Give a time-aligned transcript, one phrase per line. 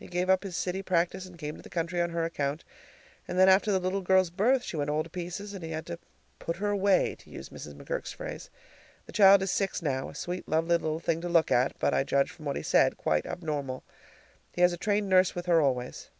[0.00, 2.64] He gave up his city practice and came to the country on her account.
[3.28, 5.86] And then after the little girl's birth she went all to pieces, and he had
[5.86, 6.00] to
[6.40, 7.74] "put her away," to use Mrs.
[7.74, 8.50] McGurk's phrase.
[9.06, 12.02] The child is six now, a sweet, lovely little thing to look at, but, I
[12.02, 13.84] judge from what he said, quite abnormal.
[14.52, 16.10] He has a trained nurse with her always.